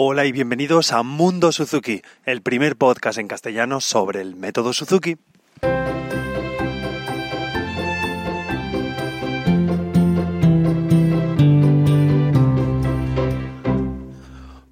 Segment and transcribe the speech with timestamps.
[0.00, 5.16] Hola y bienvenidos a Mundo Suzuki, el primer podcast en castellano sobre el método Suzuki.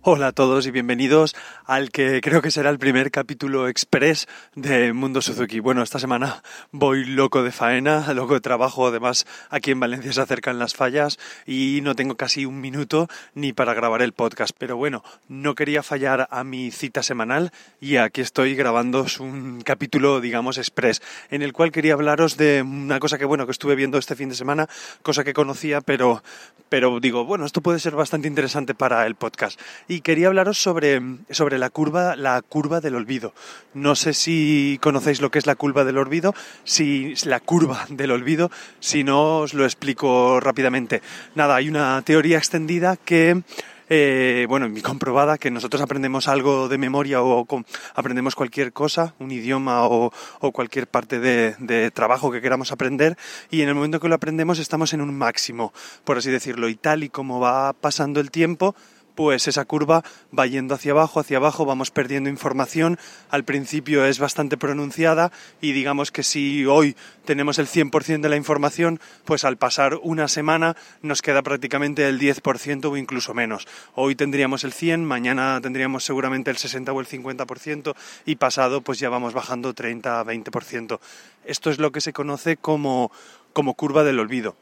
[0.03, 1.35] Hola a todos y bienvenidos
[1.67, 5.58] al que creo que será el primer capítulo express de Mundo Suzuki.
[5.60, 10.21] Bueno, esta semana voy loco de faena, loco de trabajo, además aquí en Valencia se
[10.21, 14.54] acercan las fallas y no tengo casi un minuto ni para grabar el podcast.
[14.56, 20.21] Pero bueno, no quería fallar a mi cita semanal y aquí estoy grabando un capítulo,
[20.21, 23.98] digamos, express, en el cual quería hablaros de una cosa que, bueno, que estuve viendo
[23.98, 24.69] este fin de semana,
[25.02, 26.23] cosa que conocía, pero,
[26.69, 31.01] pero digo, bueno, esto puede ser bastante interesante para el podcast y quería hablaros sobre,
[31.30, 33.33] sobre la, curva, la curva del olvido.
[33.74, 36.34] No sé si conocéis lo que es la curva del olvido,
[36.65, 41.02] si la curva del olvido, si no os lo explico rápidamente.
[41.34, 43.42] Nada, hay una teoría extendida que
[43.88, 47.46] eh, bueno, comprobada que nosotros aprendemos algo de memoria o,
[47.95, 50.13] aprendemos cualquier cosa, un idioma o,
[50.52, 53.16] cualquier parte de, de, trabajo que queramos aprender
[53.51, 55.73] y en el momento que lo aprendemos estamos en un máximo,
[56.04, 58.74] por así decirlo, y tal y como va pasando el tiempo,
[59.17, 60.05] pues esa curva
[60.39, 62.99] va yendo hacia abajo, hacia abajo, vamos perdiendo información.
[63.31, 68.37] Al principio es bastante pronunciada y digamos que si hoy tenemos el 100% de la
[68.37, 73.67] información, pues al pasar una semana nos queda prácticamente el 10% o incluso menos.
[73.94, 77.94] Hoy tendríamos el 100, mañana tendríamos seguramente el 60 o el 50%
[78.27, 81.00] y pasado pues ya vamos bajando 30 a 20%.
[81.44, 83.11] Esto es lo que se conoce como,
[83.53, 84.56] como curva del olvido.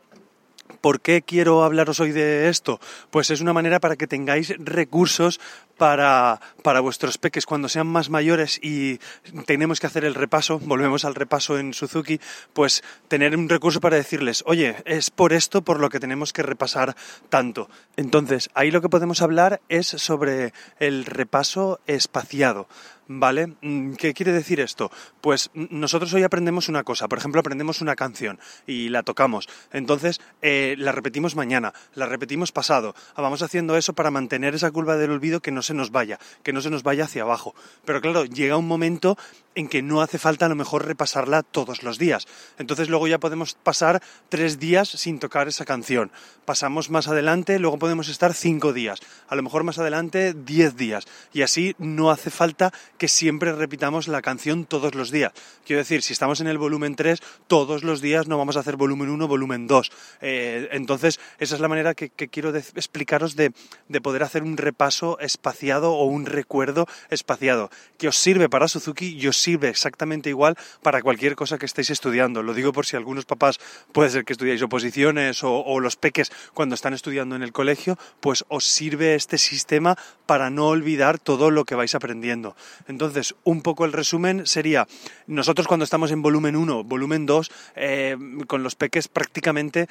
[0.84, 2.78] ¿Por qué quiero hablaros hoy de esto?
[3.10, 5.40] Pues es una manera para que tengáis recursos
[5.76, 8.98] para, para, vuestros peques cuando sean más mayores y
[9.46, 12.20] tenemos que hacer el repaso, volvemos al repaso en Suzuki,
[12.52, 16.42] pues tener un recurso para decirles, oye, es por esto por lo que tenemos que
[16.42, 16.96] repasar
[17.28, 17.68] tanto.
[17.96, 22.68] Entonces, ahí lo que podemos hablar es sobre el repaso espaciado.
[23.06, 23.52] ¿Vale?
[23.60, 24.90] Mm, ¿Qué quiere decir esto?
[25.20, 30.22] Pues nosotros hoy aprendemos una cosa, por ejemplo, aprendemos una canción y la tocamos, entonces
[30.40, 35.10] eh, la repetimos mañana, la repetimos pasado, vamos haciendo eso para mantener esa curva del
[35.10, 37.54] olvido que no se nos vaya, que no se nos vaya hacia abajo.
[37.86, 39.16] Pero claro, llega un momento
[39.54, 42.26] en que no hace falta a lo mejor repasarla todos los días.
[42.58, 46.10] Entonces luego ya podemos pasar tres días sin tocar esa canción.
[46.44, 49.00] Pasamos más adelante, luego podemos estar cinco días.
[49.28, 51.04] A lo mejor más adelante diez días.
[51.32, 55.32] Y así no hace falta que siempre repitamos la canción todos los días.
[55.64, 58.76] Quiero decir, si estamos en el volumen 3, todos los días no vamos a hacer
[58.76, 59.92] volumen 1, volumen 2.
[60.20, 63.52] Eh, entonces, esa es la manera que, quiero explicaros de,
[63.88, 69.16] de poder hacer un repaso espaciado o un recuerdo espaciado, que os sirve para Suzuki
[69.16, 72.42] y os sirve exactamente igual para cualquier cosa que estéis estudiando.
[72.42, 73.60] Lo digo por si algunos papás
[73.92, 78.44] puede ser que estudiáis oposiciones o, los peques cuando están estudiando en el colegio, pues
[78.48, 79.96] os sirve este sistema
[80.26, 82.56] para no olvidar todo lo que vais aprendiendo.
[82.88, 84.86] Entonces, un poco el resumen sería,
[85.26, 88.16] nosotros cuando estamos en volumen 1, volumen 2, eh,
[88.46, 89.88] con los peques prácticamente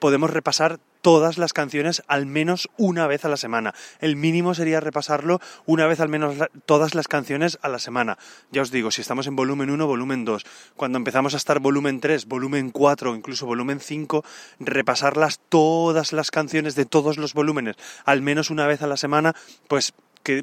[0.00, 3.76] podemos repasar todas las canciones al menos una vez a la semana.
[4.00, 6.34] El mínimo sería repasarlo una vez al menos
[6.64, 8.18] todas las canciones a la semana.
[8.50, 10.44] Ya os digo, si estamos en volumen 1, volumen 2,
[10.74, 14.24] cuando empezamos a estar volumen 3, volumen 4, incluso volumen 5,
[14.58, 19.36] repasarlas todas las canciones de todos los volúmenes al menos una vez a la semana,
[19.68, 19.94] pues
[20.24, 20.42] que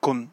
[0.00, 0.32] con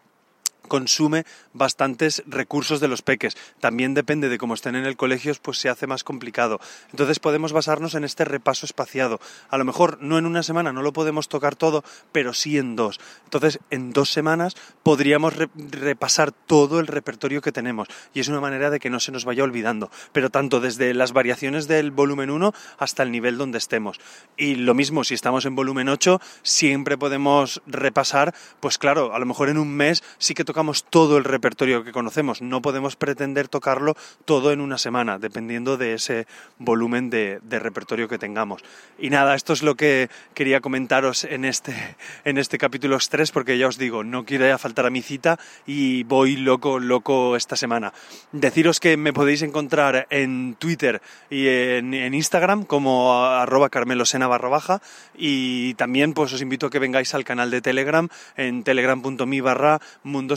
[0.70, 3.36] consume bastantes recursos de los peques.
[3.60, 6.62] También depende de cómo estén en el colegio, pues se hace más complicado.
[6.92, 9.20] Entonces podemos basarnos en este repaso espaciado.
[9.50, 12.78] A lo mejor no en una semana, no lo podemos tocar todo, pero sí en
[12.78, 13.00] dos.
[13.26, 18.70] Entonces en dos semanas podríamos repasar todo el repertorio que tenemos y es una manera
[18.70, 19.92] de que no se nos vaya olvidando.
[20.14, 24.00] Pero tanto desde las variaciones del volumen 1 hasta el nivel donde estemos.
[24.38, 29.26] Y lo mismo, si estamos en volumen 8, siempre podemos repasar, pues claro, a lo
[29.26, 30.59] mejor en un mes sí que tocamos
[30.90, 32.42] todo el repertorio que conocemos.
[32.42, 36.28] No podemos pretender tocarlo todo en una semana, dependiendo de ese
[36.58, 38.64] volumen de, repertorio que tengamos.
[38.98, 41.74] Y nada, esto es lo que quería comentaros en este,
[42.26, 46.04] en este capítulo 3, porque ya os digo, no quiero faltar a mi cita y
[46.04, 47.94] voy loco, loco esta semana.
[48.32, 54.82] Deciros que me podéis encontrar en Twitter y en, Instagram como arroba carmelosena barra baja
[55.16, 59.80] y también pues os invito a que vengáis al canal de Telegram en telegram.me barra
[60.04, 60.36] mundo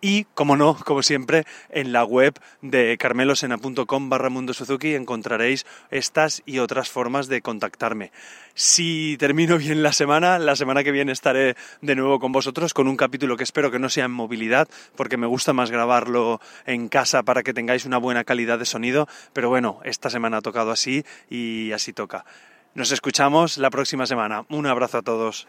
[0.00, 6.42] Y, como no, como siempre, en la web de carmelosena.com barra Mundo Suzuki encontraréis estas
[6.46, 8.12] y otras formas de contactarme.
[8.54, 12.88] Si termino bien la semana, la semana que viene estaré de nuevo con vosotros con
[12.88, 16.88] un capítulo que espero que no sea en movilidad, porque me gusta más grabarlo en
[16.88, 20.70] casa para que tengáis una buena calidad de sonido, pero bueno, esta semana ha tocado
[20.70, 22.24] así y así toca.
[22.74, 24.44] Nos escuchamos la próxima semana.
[24.48, 25.48] Un abrazo a todos.